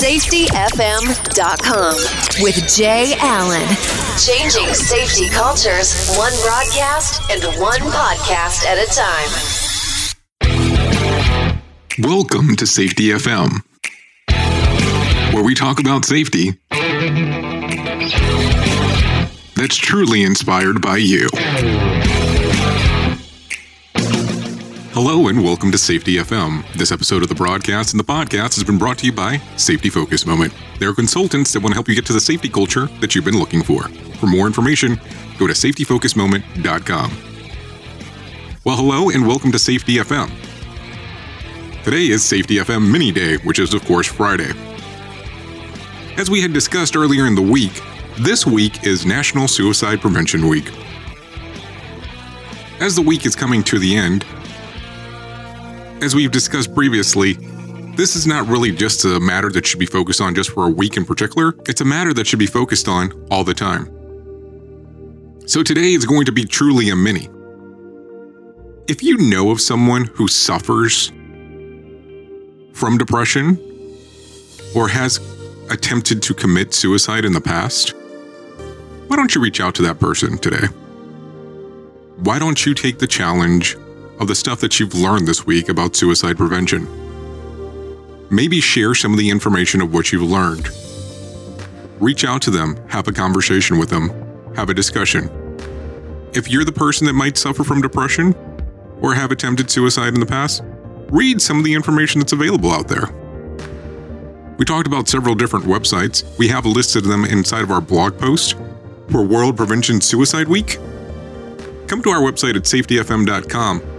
[0.00, 1.92] SafetyFM.com
[2.42, 3.68] with Jay Allen.
[4.18, 9.28] Changing safety cultures, one broadcast and one podcast at a time.
[11.98, 13.60] Welcome to Safety FM,
[15.34, 16.54] where we talk about safety
[19.54, 21.28] that's truly inspired by you.
[25.02, 26.62] Hello and welcome to Safety FM.
[26.74, 29.88] This episode of the broadcast and the podcast has been brought to you by Safety
[29.88, 30.52] Focus Moment.
[30.78, 33.38] They're consultants that want to help you get to the safety culture that you've been
[33.38, 33.84] looking for.
[34.18, 35.00] For more information,
[35.38, 37.10] go to safetyfocusmoment.com.
[38.62, 40.30] Well, hello and welcome to Safety FM.
[41.82, 44.52] Today is Safety FM Mini Day, which is, of course, Friday.
[46.18, 47.80] As we had discussed earlier in the week,
[48.18, 50.70] this week is National Suicide Prevention Week.
[52.80, 54.26] As the week is coming to the end,
[56.02, 57.34] as we've discussed previously,
[57.96, 60.70] this is not really just a matter that should be focused on just for a
[60.70, 61.54] week in particular.
[61.66, 63.86] It's a matter that should be focused on all the time.
[65.46, 67.28] So today is going to be truly a mini.
[68.88, 71.08] If you know of someone who suffers
[72.72, 73.58] from depression
[74.74, 75.20] or has
[75.70, 77.94] attempted to commit suicide in the past,
[79.08, 80.66] why don't you reach out to that person today?
[82.18, 83.76] Why don't you take the challenge
[84.20, 86.86] of the stuff that you've learned this week about suicide prevention.
[88.30, 90.68] Maybe share some of the information of what you've learned.
[91.98, 94.10] Reach out to them, have a conversation with them,
[94.54, 95.30] have a discussion.
[96.34, 98.34] If you're the person that might suffer from depression
[99.00, 100.62] or have attempted suicide in the past,
[101.08, 103.08] read some of the information that's available out there.
[104.58, 106.36] We talked about several different websites.
[106.36, 108.54] We have listed them inside of our blog post
[109.08, 110.76] for World Prevention Suicide Week.
[111.86, 113.89] Come to our website at safetyfm.com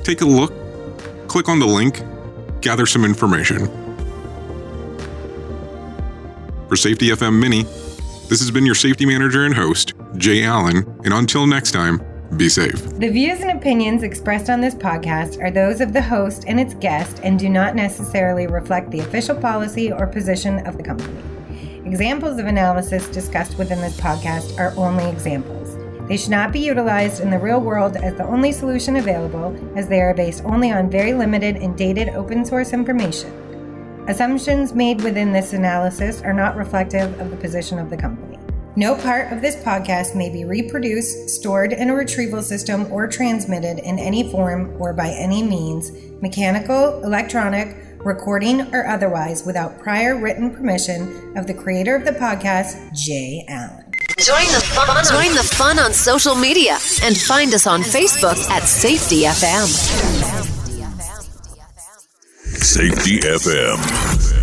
[0.00, 0.52] take a look,
[1.28, 2.02] click on the link,
[2.60, 3.66] gather some information.
[6.68, 7.64] For Safety FM Mini,
[8.28, 12.00] this has been your safety manager and host, Jay Allen, and until next time,
[12.36, 12.80] be safe.
[12.98, 16.74] The views and opinions expressed on this podcast are those of the host and its
[16.74, 21.20] guest and do not necessarily reflect the official policy or position of the company.
[21.84, 25.79] Examples of analysis discussed within this podcast are only examples.
[26.10, 29.86] They should not be utilized in the real world as the only solution available, as
[29.86, 33.30] they are based only on very limited and dated open source information.
[34.08, 38.40] Assumptions made within this analysis are not reflective of the position of the company.
[38.74, 43.78] No part of this podcast may be reproduced, stored in a retrieval system, or transmitted
[43.78, 50.52] in any form or by any means, mechanical, electronic, recording, or otherwise, without prior written
[50.52, 53.89] permission of the creator of the podcast, Jay Allen.
[54.18, 55.04] Join the fun.
[55.04, 56.72] Join the fun on social media
[57.02, 59.66] and find us on Facebook at Safety FM.
[62.56, 64.39] Safety FM.